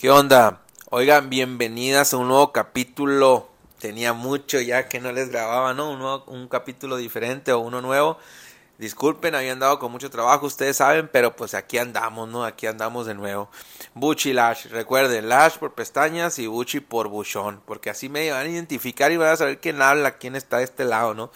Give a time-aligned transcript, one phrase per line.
[0.00, 0.62] ¿Qué onda?
[0.88, 3.50] Oigan, bienvenidas a un nuevo capítulo.
[3.78, 5.90] Tenía mucho ya que no les grababa, ¿no?
[5.90, 8.16] Un, un capítulo diferente o uno nuevo.
[8.78, 12.46] Disculpen, había andado con mucho trabajo, ustedes saben, pero pues aquí andamos, ¿no?
[12.46, 13.50] Aquí andamos de nuevo.
[13.92, 18.48] Buchi Lash, recuerden, Lash por pestañas y Buchi por buchón, porque así me van a
[18.48, 21.30] identificar y van a saber quién habla, quién está de este lado, ¿no?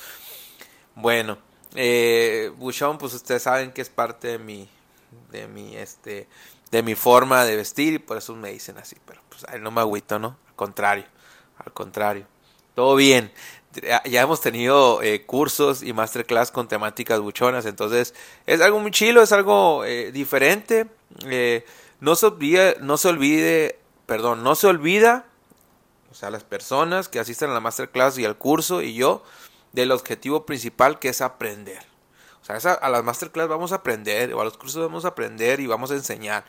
[0.94, 1.36] Bueno,
[1.74, 4.70] eh, buchón, pues ustedes saben que es parte de mi,
[5.30, 6.28] de mi, este,
[6.74, 9.70] de mi forma de vestir y por eso me dicen así, pero pues ahí no
[9.70, 10.36] me agüito, ¿no?
[10.48, 11.04] Al contrario,
[11.58, 12.26] al contrario.
[12.74, 13.30] Todo bien
[14.04, 18.14] ya hemos tenido eh, cursos y masterclass con temáticas buchonas, entonces
[18.46, 20.86] es algo muy chilo, es algo eh, diferente.
[21.26, 21.64] Eh,
[22.00, 25.26] no se olvide, no se olvide, perdón, no se olvida,
[26.10, 29.22] o sea, las personas que asisten a la masterclass y al curso y yo,
[29.72, 31.93] del objetivo principal que es aprender.
[32.48, 35.60] O sea, a las masterclass vamos a aprender, o a los cursos vamos a aprender
[35.60, 36.44] y vamos a enseñar,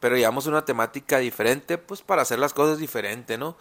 [0.00, 3.56] pero llevamos una temática diferente, pues para hacer las cosas diferente, ¿no?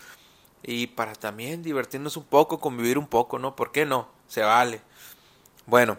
[0.63, 3.55] y para también divertirnos un poco, convivir un poco, ¿no?
[3.55, 4.09] ¿Por qué no?
[4.27, 4.81] Se vale.
[5.65, 5.97] Bueno,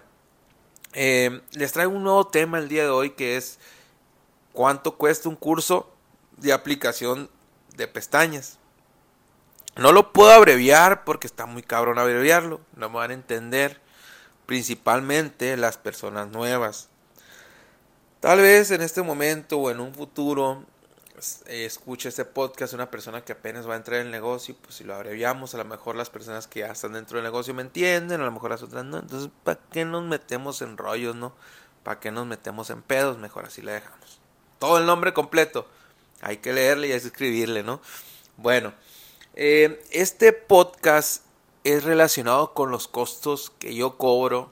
[0.93, 3.59] eh, les traigo un nuevo tema el día de hoy que es
[4.53, 5.91] cuánto cuesta un curso
[6.37, 7.31] de aplicación
[7.77, 8.59] de pestañas.
[9.77, 13.81] No lo puedo abreviar porque está muy cabrón abreviarlo, no me van a entender,
[14.49, 16.89] principalmente las personas nuevas.
[18.21, 20.65] Tal vez en este momento o en un futuro
[21.49, 24.85] escucha este podcast una persona que apenas va a entrar en el negocio, pues si
[24.85, 28.23] lo abreviamos, a lo mejor las personas que ya están dentro del negocio me entienden,
[28.23, 28.99] a lo mejor las otras no.
[28.99, 31.35] Entonces, ¿para qué nos metemos en rollos, no?
[31.83, 33.19] ¿Para qué nos metemos en pedos?
[33.19, 34.19] Mejor así le dejamos.
[34.59, 35.69] Todo el nombre completo.
[36.23, 37.83] Hay que leerle y escribirle, ¿no?
[38.39, 38.73] Bueno,
[39.35, 41.28] eh, este podcast
[41.73, 44.51] es relacionado con los costos que yo cobro,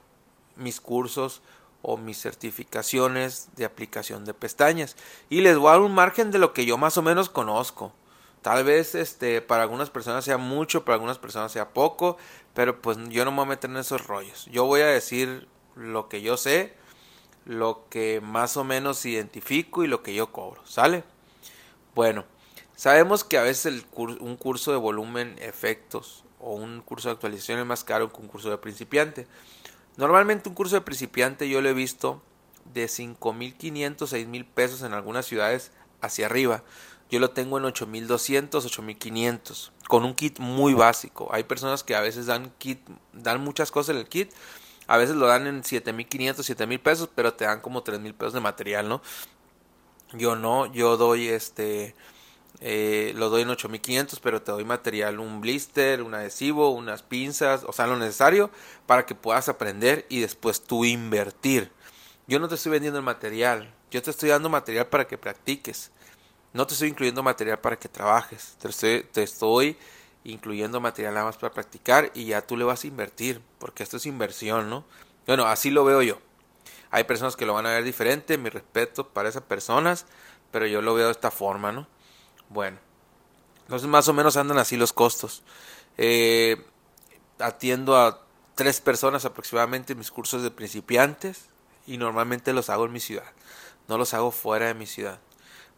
[0.55, 1.41] mis cursos,
[1.81, 4.95] o mis certificaciones de aplicación de pestañas.
[5.29, 7.93] Y les voy a dar un margen de lo que yo más o menos conozco.
[8.41, 12.17] Tal vez este, para algunas personas sea mucho, para algunas personas sea poco,
[12.53, 14.47] pero pues yo no me voy a meter en esos rollos.
[14.51, 16.73] Yo voy a decir lo que yo sé,
[17.45, 21.03] lo que más o menos identifico y lo que yo cobro, ¿sale?
[21.95, 22.25] Bueno,
[22.75, 27.59] sabemos que a veces el un curso de volumen, efectos o un curso de actualización
[27.59, 29.27] es más caro que un curso de principiante.
[29.95, 32.21] Normalmente un curso de principiante yo lo he visto
[32.73, 35.71] de 5.500, 6.000 pesos en algunas ciudades
[36.01, 36.63] hacia arriba.
[37.09, 41.29] Yo lo tengo en 8.200, 8.500 con un kit muy básico.
[41.31, 42.79] Hay personas que a veces dan kit,
[43.13, 44.31] dan muchas cosas en el kit.
[44.87, 48.39] A veces lo dan en 7.500, 7.000 pesos, pero te dan como 3.000 pesos de
[48.41, 49.01] material, ¿no?
[50.13, 51.95] Yo no, yo doy este
[52.59, 57.63] eh, lo doy en 8500, pero te doy material, un blister, un adhesivo, unas pinzas,
[57.63, 58.49] o sea, lo necesario
[58.87, 61.71] para que puedas aprender y después tú invertir.
[62.27, 65.91] Yo no te estoy vendiendo el material, yo te estoy dando material para que practiques.
[66.53, 69.77] No te estoy incluyendo material para que trabajes, te estoy, te estoy
[70.23, 73.97] incluyendo material nada más para practicar y ya tú le vas a invertir, porque esto
[73.97, 74.83] es inversión, ¿no?
[75.27, 76.19] Bueno, así lo veo yo.
[76.89, 80.05] Hay personas que lo van a ver diferente, mi respeto para esas personas,
[80.51, 81.87] pero yo lo veo de esta forma, ¿no?
[82.49, 82.77] Bueno,
[83.63, 85.43] entonces más o menos andan así los costos.
[85.97, 86.63] Eh,
[87.39, 88.21] atiendo a
[88.55, 91.45] tres personas aproximadamente en mis cursos de principiantes
[91.85, 93.31] y normalmente los hago en mi ciudad,
[93.87, 95.19] no los hago fuera de mi ciudad.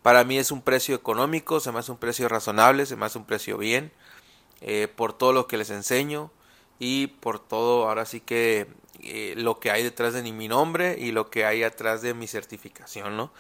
[0.02, 3.18] Para mí es un precio económico, se me hace un precio razonable, se me hace
[3.18, 3.92] un precio bien,
[4.62, 6.32] eh, por todo lo que les enseño
[6.80, 8.68] y por todo, ahora sí que
[9.02, 12.28] eh, lo que hay detrás de mi nombre y lo que hay atrás de mi
[12.28, 13.32] certificación, ¿no?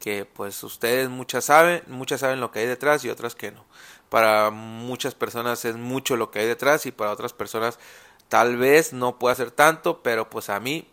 [0.00, 3.64] Que pues ustedes muchas saben, muchas saben lo que hay detrás y otras que no.
[4.08, 7.78] Para muchas personas es mucho lo que hay detrás y para otras personas
[8.28, 10.88] tal vez no pueda ser tanto, pero pues a mí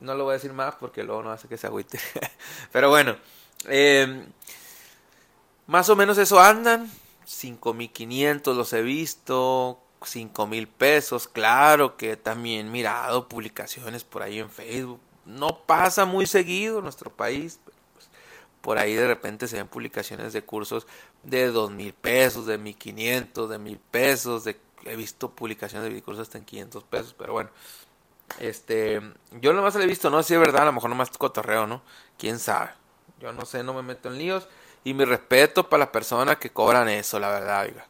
[0.00, 1.98] no lo voy a decir más porque luego no hace que se agüite.
[2.72, 3.16] pero bueno,
[3.66, 4.26] em,
[5.66, 6.90] más o menos eso andan,
[7.24, 14.50] 5500 los he visto, cinco mil pesos, claro que también mirado publicaciones por ahí en
[14.50, 15.00] Facebook.
[15.24, 17.60] No pasa muy seguido nuestro país,
[18.64, 20.86] por ahí de repente se ven publicaciones de cursos
[21.22, 26.02] de dos mil pesos, de mil quinientos, de mil pesos, de, he visto publicaciones de
[26.02, 27.50] cursos hasta en 500 pesos, pero bueno,
[28.40, 29.02] este,
[29.32, 31.66] yo nomás le he visto, no sé si es verdad, a lo mejor nomás cotorreo,
[31.66, 31.82] ¿no?
[32.16, 32.70] Quién sabe,
[33.20, 34.48] yo no sé, no me meto en líos,
[34.82, 37.86] y mi respeto para las personas que cobran eso, la verdad, oiga.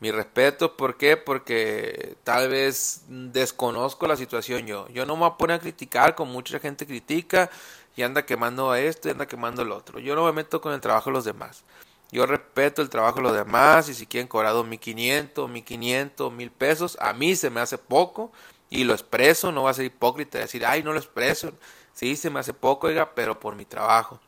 [0.00, 1.18] Mi respeto, ¿por qué?
[1.18, 4.88] Porque tal vez desconozco la situación yo.
[4.88, 7.50] Yo no me voy a poner a criticar como mucha gente critica
[7.96, 9.98] y anda quemando a esto y anda quemando al otro.
[9.98, 11.64] Yo no me meto con el trabajo de los demás.
[12.10, 16.96] Yo respeto el trabajo de los demás y si quieren cobrar 1500, 1500, mil pesos,
[17.00, 18.30] a mí se me hace poco
[18.70, 21.52] y lo expreso, no va a ser hipócrita decir, ay, no lo expreso.
[21.92, 24.20] Sí, se me hace poco, oiga, pero por mi trabajo.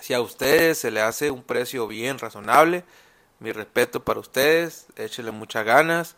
[0.00, 2.84] Si a ustedes se le hace un precio bien razonable,
[3.38, 6.16] mi respeto para ustedes, échenle muchas ganas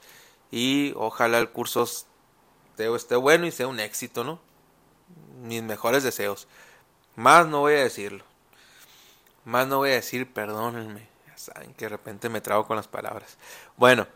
[0.51, 1.87] y ojalá el curso
[2.77, 4.41] esté bueno y sea un éxito, ¿no?
[5.43, 6.47] Mis mejores deseos.
[7.17, 8.25] Más no voy a decirlo.
[9.45, 11.09] Más no voy a decir, perdónenme.
[11.27, 13.37] Ya saben que de repente me trago con las palabras.
[13.77, 14.07] Bueno.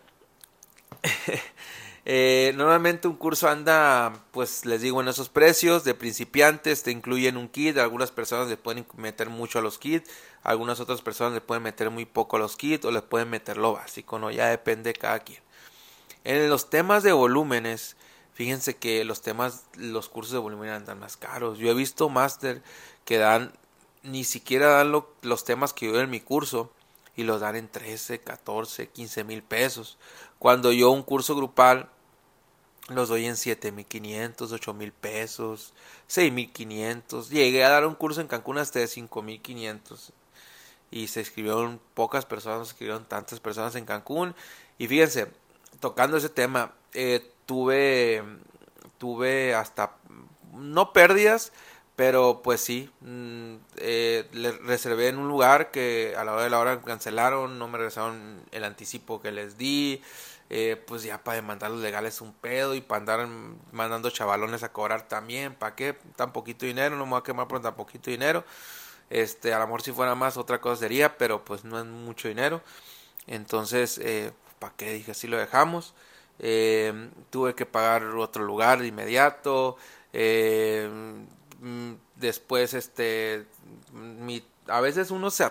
[2.09, 7.37] Eh, normalmente un curso anda, pues les digo, en esos precios de principiantes, te incluyen
[7.37, 10.09] un kit, algunas personas le pueden meter mucho a los kits,
[10.45, 13.57] algunas otras personas le pueden meter muy poco a los kits o le pueden meter
[13.57, 14.31] lo básico, ¿no?
[14.31, 15.41] Ya depende de cada quien.
[16.23, 17.97] En los temas de volúmenes,
[18.37, 21.59] fíjense que los temas, los cursos de volumen andan más caros.
[21.59, 22.63] Yo he visto máster
[23.07, 23.55] que dan,
[24.03, 24.93] ni siquiera dan
[25.23, 26.71] los temas que yo doy en mi curso
[27.17, 29.97] y los dan en 13, 14, 15 mil pesos.
[30.39, 31.89] Cuando yo un curso grupal
[32.89, 35.73] los doy en 7500, 8000 pesos,
[36.07, 37.31] 6500.
[37.31, 40.13] Llegué a dar un curso en Cancún hasta de 5500.
[40.91, 44.35] Y se escribieron pocas personas, se escribieron tantas personas en Cancún.
[44.77, 45.29] Y fíjense,
[45.81, 48.23] tocando ese tema, eh, tuve,
[48.99, 49.97] tuve hasta,
[50.53, 51.53] no pérdidas,
[51.97, 56.51] pero pues sí, mm, eh, le reservé en un lugar que a la hora de
[56.51, 60.03] la hora cancelaron, no me regresaron el anticipo que les di.
[60.49, 63.29] Eh, pues ya para demandar los legales un pedo y para andar
[63.73, 65.95] mandando chavalones a cobrar también, ¿para qué?
[66.15, 68.45] Tan poquito dinero, no me voy a quemar por tan poquito dinero.
[69.11, 72.29] Este, a lo mejor si fuera más otra cosa sería, pero pues no es mucho
[72.29, 72.63] dinero.
[73.27, 74.93] Entonces, eh, ¿para qué?
[74.93, 75.95] Dije, así lo dejamos.
[76.39, 79.77] Eh, tuve que pagar otro lugar de inmediato.
[80.13, 80.89] Eh,
[82.17, 83.47] después, este,
[83.93, 85.45] mi, a veces uno se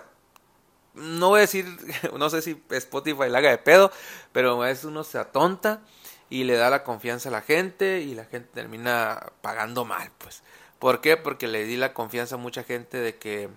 [0.96, 1.66] no voy a decir,
[2.18, 3.92] no sé si Spotify la haga de pedo,
[4.32, 5.82] pero a veces uno se atonta
[6.30, 10.42] y le da la confianza a la gente y la gente termina pagando mal, pues.
[10.78, 11.16] ¿Por qué?
[11.16, 13.48] Porque le di la confianza a mucha gente de que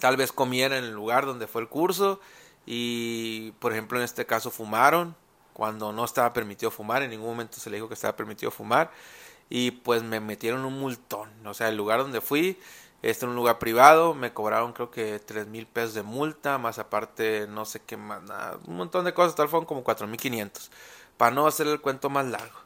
[0.00, 2.20] tal vez comiera en el lugar donde fue el curso
[2.66, 5.16] y, por ejemplo, en este caso fumaron
[5.58, 8.92] cuando no estaba permitido fumar, en ningún momento se le dijo que estaba permitido fumar
[9.50, 12.56] y pues me metieron un multón, o sea, el lugar donde fui
[13.02, 16.78] este en un lugar privado, me cobraron creo que tres mil pesos de multa, más
[16.78, 20.20] aparte no sé qué más, nada, un montón de cosas, tal fueron como cuatro mil
[20.20, 20.70] quinientos,
[21.16, 22.60] para no hacer el cuento más largo.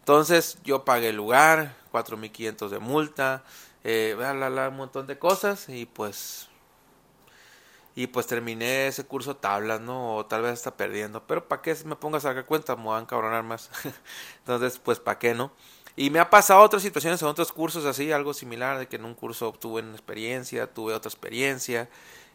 [0.00, 3.44] Entonces yo pagué el lugar, cuatro mil quinientos de multa,
[3.82, 6.50] eh, un montón de cosas y pues
[7.96, 10.16] y pues terminé ese curso tablas, ¿no?
[10.16, 12.98] O tal vez está perdiendo, pero para qué me pongas a sacar cuenta, me van
[12.98, 13.70] a encabronar más.
[14.40, 15.50] Entonces, pues para qué, ¿no?
[15.96, 19.06] Y me ha pasado otras situaciones en otros cursos así, algo similar, de que en
[19.06, 21.88] un curso obtuve una experiencia, tuve otra experiencia,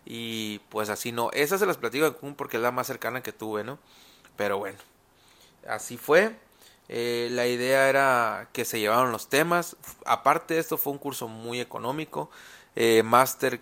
[0.03, 1.29] y pues así no.
[1.31, 3.77] Esa se las platico en común porque es la más cercana que tuve, ¿no?
[4.35, 4.79] Pero bueno,
[5.67, 6.35] así fue.
[6.89, 9.77] Eh, la idea era que se llevaron los temas.
[10.05, 12.31] Aparte de esto, fue un curso muy económico.
[12.75, 13.61] Eh, máster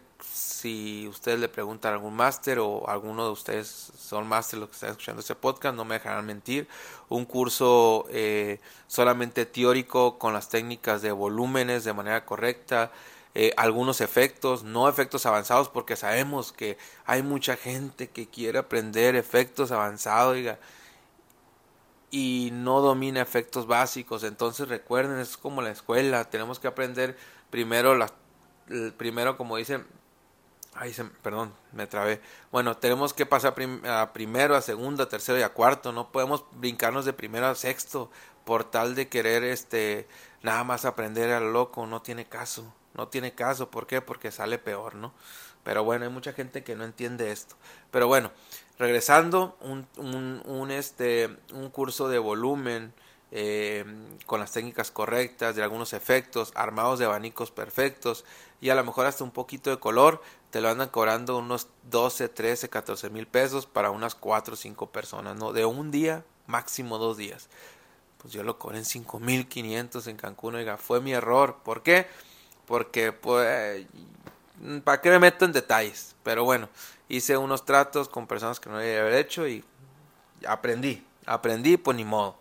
[0.59, 3.67] si ustedes le preguntan a algún máster o alguno de ustedes
[3.97, 6.67] son máster los que están escuchando este podcast, no me dejarán mentir.
[7.07, 12.91] Un curso eh, solamente teórico con las técnicas de volúmenes de manera correcta,
[13.35, 19.15] eh, algunos efectos, no efectos avanzados, porque sabemos que hay mucha gente que quiere aprender
[19.15, 20.37] efectos avanzados
[22.11, 24.23] y no domina efectos básicos.
[24.23, 27.17] Entonces recuerden, es como la escuela, tenemos que aprender
[27.49, 28.11] primero las
[28.97, 29.85] primero como dicen
[30.73, 32.21] Ay, perdón, me trabé.
[32.51, 35.91] Bueno, tenemos que pasar primero, a segundo, a tercero y a cuarto.
[35.91, 38.09] No podemos brincarnos de primero a sexto
[38.45, 40.07] por tal de querer este
[40.41, 41.85] nada más aprender a lo loco.
[41.85, 42.73] No tiene caso.
[42.93, 43.69] No tiene caso.
[43.69, 44.01] ¿Por qué?
[44.01, 45.13] Porque sale peor, ¿no?
[45.63, 47.55] Pero bueno, hay mucha gente que no entiende esto.
[47.91, 48.31] Pero bueno,
[48.77, 52.93] regresando, un, un, un este, un curso de volumen
[53.31, 53.85] eh,
[54.25, 58.25] con las técnicas correctas, de algunos efectos, armados de abanicos perfectos
[58.61, 62.29] y a lo mejor hasta un poquito de color, te lo andan cobrando unos 12,
[62.29, 65.53] 13, 14 mil pesos para unas 4 o 5 personas, ¿no?
[65.53, 67.49] De un día, máximo dos días.
[68.17, 71.57] Pues yo lo cobré en 5 mil 500 en Cancún, oiga, fue mi error.
[71.63, 72.07] ¿Por qué?
[72.65, 73.85] Porque, pues,
[74.83, 76.15] ¿para qué me meto en detalles?
[76.23, 76.67] Pero bueno,
[77.07, 79.63] hice unos tratos con personas que no haber hecho y
[80.45, 82.37] aprendí, aprendí, pues ni modo.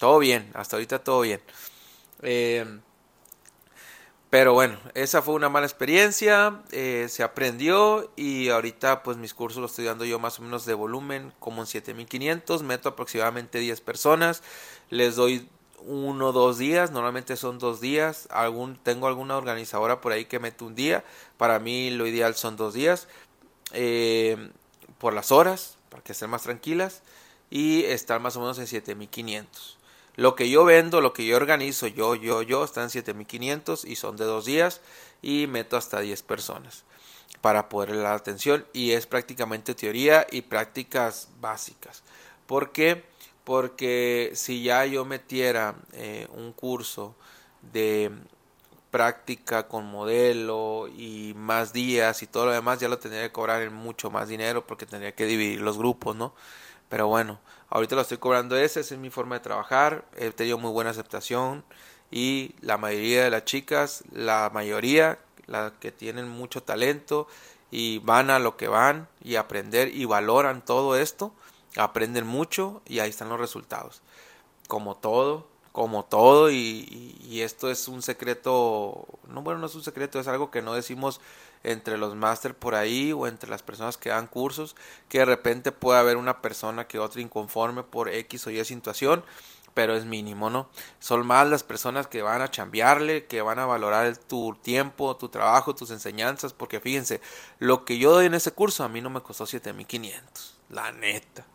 [0.00, 1.42] Todo bien, hasta ahorita todo bien.
[2.22, 2.64] Eh,
[4.30, 9.60] pero bueno, esa fue una mala experiencia, eh, se aprendió y ahorita pues mis cursos
[9.60, 13.82] los estoy dando yo más o menos de volumen, como en 7500, meto aproximadamente 10
[13.82, 14.42] personas,
[14.88, 15.46] les doy
[15.84, 20.38] uno o dos días, normalmente son dos días, algún, tengo alguna organizadora por ahí que
[20.38, 21.04] mete un día,
[21.36, 23.06] para mí lo ideal son dos días,
[23.72, 24.50] eh,
[24.98, 27.02] por las horas, para que estén más tranquilas
[27.50, 29.79] y estar más o menos en 7500.
[30.16, 34.16] Lo que yo vendo, lo que yo organizo, yo, yo, yo, están 7500 y son
[34.16, 34.80] de dos días
[35.22, 36.84] y meto hasta 10 personas.
[37.40, 42.02] para poder la atención y es prácticamente teoría y prácticas básicas.
[42.46, 43.04] ¿Por qué?
[43.44, 47.14] Porque si ya yo metiera eh, un curso
[47.72, 48.10] de
[48.90, 53.62] práctica con modelo y más días y todo lo demás, ya lo tendría que cobrar
[53.62, 56.34] en mucho más dinero porque tendría que dividir los grupos, ¿no?
[56.90, 57.38] Pero bueno,
[57.70, 60.90] ahorita lo estoy cobrando ese, esa es mi forma de trabajar, he tenido muy buena
[60.90, 61.64] aceptación
[62.10, 67.28] y la mayoría de las chicas, la mayoría, las que tienen mucho talento
[67.70, 71.32] y van a lo que van y aprender y valoran todo esto,
[71.76, 74.02] aprenden mucho y ahí están los resultados.
[74.66, 79.84] Como todo, como todo y, y, esto es un secreto, no bueno, no es un
[79.84, 81.20] secreto, es algo que no decimos
[81.62, 84.76] entre los máster por ahí o entre las personas que dan cursos,
[85.08, 89.24] que de repente puede haber una persona que otra inconforme por X o Y situación,
[89.74, 90.68] pero es mínimo, ¿no?
[90.98, 95.28] Son más las personas que van a chambearle, que van a valorar tu tiempo, tu
[95.28, 97.20] trabajo, tus enseñanzas, porque fíjense,
[97.58, 101.46] lo que yo doy en ese curso a mí no me costó 7500, la neta.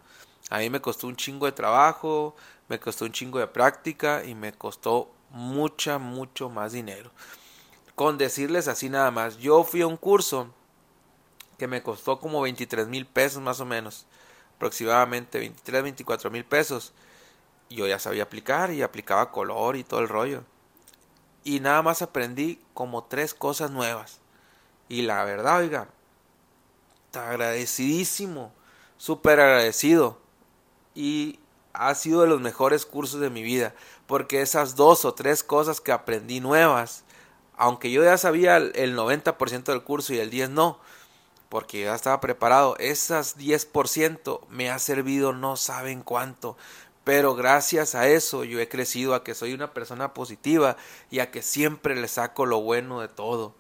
[0.50, 2.36] A mí me costó un chingo de trabajo,
[2.68, 7.12] me costó un chingo de práctica y me costó mucha, mucho más dinero.
[7.96, 10.54] Con decirles así nada más, yo fui a un curso
[11.58, 14.06] que me costó como 23 mil pesos más o menos,
[14.58, 16.94] aproximadamente 23, 24 mil pesos.
[17.70, 20.44] Yo ya sabía aplicar y aplicaba color y todo el rollo.
[21.46, 24.20] Y nada más aprendí como tres cosas nuevas.
[24.90, 25.88] Y la verdad, oiga,
[27.14, 28.52] agradecidísimo,
[28.98, 30.20] súper agradecido.
[30.94, 31.40] Y
[31.72, 33.74] ha sido de los mejores cursos de mi vida,
[34.06, 37.05] porque esas dos o tres cosas que aprendí nuevas,
[37.58, 40.80] aunque yo ya sabía el 90% del curso y el 10 no,
[41.50, 46.58] porque ya estaba preparado, esas 10% me ha servido no saben cuánto,
[47.04, 50.78] pero gracias a eso yo he crecido a que soy una persona positiva
[51.12, 53.56] y a que siempre le saco lo bueno de todo.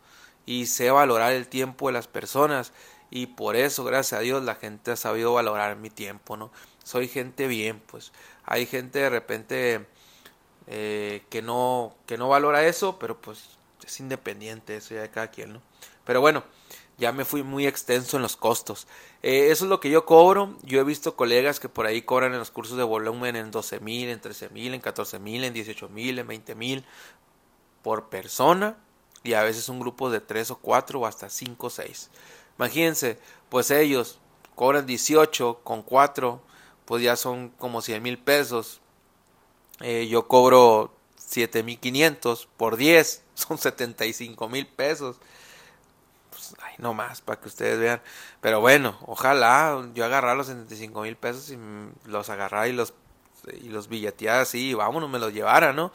[0.47, 2.71] Y sé valorar el tiempo de las personas
[3.09, 6.51] y por eso gracias a Dios la gente ha sabido valorar mi tiempo, ¿no?
[6.85, 8.13] soy gente bien, pues.
[8.45, 9.87] Hay gente de repente
[10.67, 15.31] eh, que no que no valora eso, pero pues es independiente eso ya de cada
[15.31, 15.61] quien, ¿no?
[16.05, 16.43] Pero bueno,
[16.97, 18.87] ya me fui muy extenso en los costos.
[19.21, 20.57] Eh, eso es lo que yo cobro.
[20.63, 23.79] Yo he visto colegas que por ahí cobran en los cursos de volumen en 12
[23.79, 26.85] mil, en 13 mil, en 14 mil, en 18 mil, en 20 mil
[27.81, 28.77] por persona
[29.23, 32.09] y a veces un grupo de 3 o 4 o hasta 5 o 6.
[32.57, 34.19] Imagínense, pues ellos
[34.55, 36.41] cobran 18 con 4
[36.85, 38.79] pues ya son como 100 mil pesos.
[39.81, 45.17] Eh, yo cobro 7 mil 500 por 10, son 75 mil pesos.
[46.31, 48.01] Pues, ay, no más, para que ustedes vean.
[48.41, 51.57] Pero bueno, ojalá yo agarrar los 75 mil pesos y
[52.09, 52.93] los agarrar y los,
[53.61, 55.91] y los billetear así y vámonos, me los llevara, ¿no?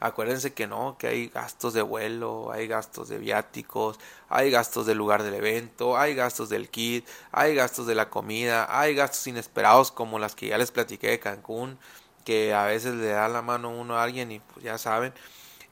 [0.00, 3.98] Acuérdense que no, que hay gastos de vuelo, hay gastos de viáticos,
[4.30, 8.66] hay gastos del lugar del evento, hay gastos del kit, hay gastos de la comida,
[8.80, 11.78] hay gastos inesperados como las que ya les platiqué de Cancún,
[12.24, 15.12] que a veces le da la mano uno a alguien y pues ya saben.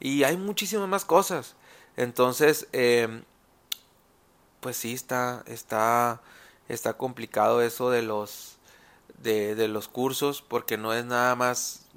[0.01, 1.57] Y hay muchísimas más cosas.
[1.97, 3.23] Entonces, eh,
[4.61, 6.21] pues sí está, está,
[6.69, 8.59] está complicado eso de los,
[9.23, 11.89] de, de los cursos, porque no es nada más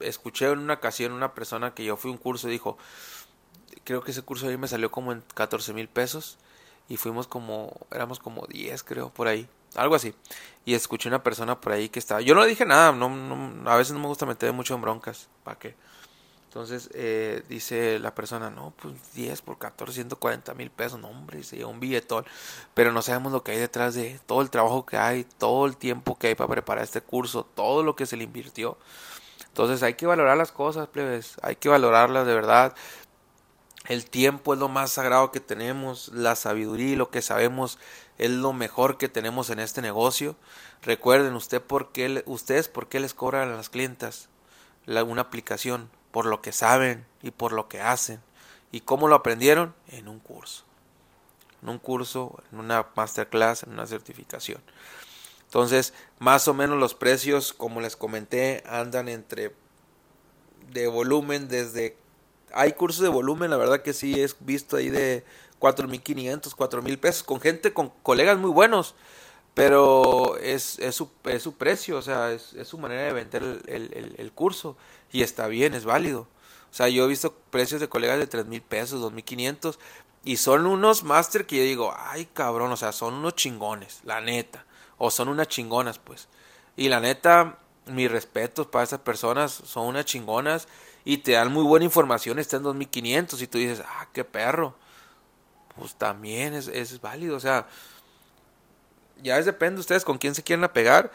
[0.00, 2.78] escuché en una ocasión una persona que yo fui a un curso y dijo,
[3.84, 6.38] creo que ese curso ahí me salió como en 14 mil pesos
[6.88, 10.14] y fuimos como, éramos como 10 creo, por ahí, algo así.
[10.64, 13.92] Y escuché una persona por ahí que estaba, yo no dije nada, no, a veces
[13.92, 15.74] no me gusta meter mucho en broncas, ¿para qué?
[16.48, 21.42] Entonces eh, dice la persona, no, pues 10 por 14, 140 mil pesos, no hombre,
[21.42, 22.24] se lleva un billetón,
[22.72, 25.76] pero no sabemos lo que hay detrás de todo el trabajo que hay, todo el
[25.76, 28.78] tiempo que hay para preparar este curso, todo lo que se le invirtió.
[29.48, 32.74] Entonces hay que valorar las cosas, plebes, hay que valorarlas de verdad.
[33.86, 37.78] El tiempo es lo más sagrado que tenemos, la sabiduría y lo que sabemos
[38.16, 40.34] es lo mejor que tenemos en este negocio.
[40.80, 44.30] Recuerden usted por qué, ustedes por qué les cobran a las clientas
[44.86, 48.20] una aplicación, por lo que saben y por lo que hacen.
[48.72, 49.74] ¿Y cómo lo aprendieron?
[49.88, 50.64] En un curso.
[51.62, 54.60] En un curso, en una masterclass, en una certificación.
[55.44, 59.54] Entonces, más o menos los precios, como les comenté, andan entre
[60.72, 61.96] de volumen desde...
[62.52, 65.24] Hay cursos de volumen, la verdad que sí, he visto ahí de
[65.60, 68.94] 4.500, 4.000 pesos, con gente, con colegas muy buenos,
[69.58, 73.42] pero es, es, su, es su precio, o sea, es, es su manera de vender
[73.66, 74.76] el, el, curso
[75.10, 76.28] y está bien, es válido.
[76.70, 79.76] O sea, yo he visto precios de colegas de 3.000 pesos, 2.500
[80.22, 84.20] y son unos máster que yo digo, ay cabrón, o sea, son unos chingones, la
[84.20, 84.64] neta
[84.96, 86.28] o son unas chingonas, pues.
[86.76, 90.68] Y la neta, mis respetos para esas personas, son unas chingonas
[91.04, 94.76] y te dan muy buena información, está en 2500 y tú dices, ah, qué perro.
[95.76, 97.36] pues también es, es válido.
[97.36, 97.66] O sea,
[99.22, 101.10] ya es depende de ustedes con quién se quieren apegar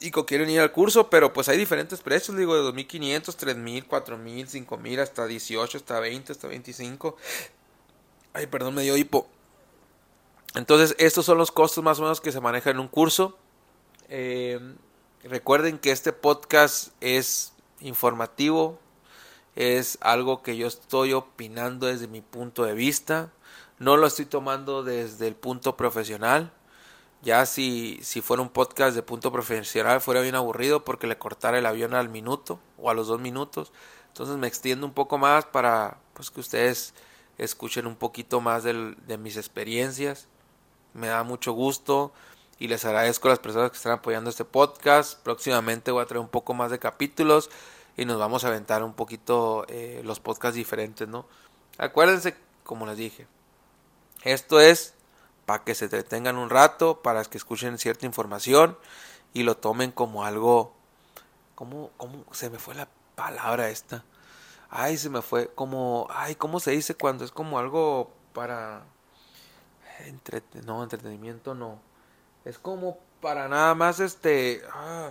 [0.00, 3.86] y con quieren ir al curso, pero pues hay diferentes precios, digo, de 2500, 3000,
[3.86, 7.16] 4000, 5000, hasta 18, hasta 20, hasta 25.
[8.32, 9.28] Ay, perdón, me dio hipo.
[10.54, 13.38] Entonces, estos son los costos más o menos que se manejan en un curso.
[14.08, 14.60] Eh,
[15.24, 18.78] recuerden que este podcast es informativo,
[19.54, 23.30] es algo que yo estoy opinando desde mi punto de vista,
[23.78, 26.52] no lo estoy tomando desde el punto profesional.
[27.22, 31.58] Ya si, si fuera un podcast de punto profesional fuera bien aburrido porque le cortara
[31.58, 33.72] el avión al minuto o a los dos minutos.
[34.08, 36.94] Entonces me extiendo un poco más para pues, que ustedes
[37.38, 40.26] escuchen un poquito más del, de mis experiencias.
[40.94, 42.12] Me da mucho gusto
[42.58, 45.18] y les agradezco a las personas que están apoyando este podcast.
[45.20, 47.50] Próximamente voy a traer un poco más de capítulos
[47.96, 51.26] y nos vamos a aventar un poquito eh, los podcasts diferentes, ¿no?
[51.78, 53.26] Acuérdense, como les dije,
[54.24, 54.94] esto es
[55.52, 58.78] para que se detengan un rato, para que escuchen cierta información
[59.34, 60.72] y lo tomen como algo,
[61.54, 64.02] ¿cómo, cómo se me fue la palabra esta?
[64.70, 68.84] Ay, se me fue como, ay, ¿cómo se dice cuando es como algo para,
[70.64, 71.78] no, entretenimiento no,
[72.46, 75.10] es como para nada más este, ah,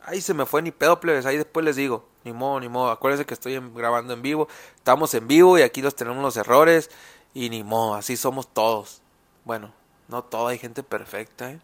[0.00, 2.90] ay, se me fue ni pedo, plebes, ahí después les digo, ni modo, ni modo,
[2.90, 6.88] acuérdense que estoy grabando en vivo, estamos en vivo y aquí los tenemos los errores
[7.34, 9.02] y ni modo, así somos todos.
[9.46, 9.72] Bueno,
[10.08, 11.60] no todo, hay gente perfecta, ¿eh?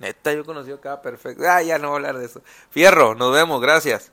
[0.00, 1.44] Neta, yo he conocido cada perfecto.
[1.48, 2.42] Ah, ya no voy a hablar de eso.
[2.70, 4.10] Fierro, nos vemos, gracias.